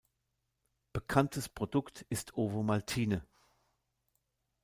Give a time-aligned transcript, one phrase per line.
[0.93, 3.23] Bekanntes Produkt ist Ovomaltine.